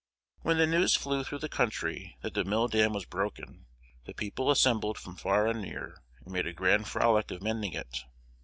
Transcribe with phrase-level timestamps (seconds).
[0.41, 3.67] When the news flew through the country that the mill dam was broken,
[4.05, 7.99] the people assembled from far and near, and made a grand frolic of mending it.